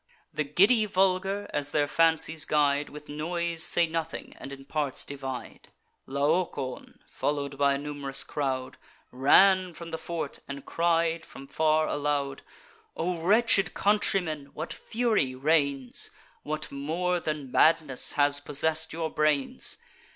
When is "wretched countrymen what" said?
13.21-14.73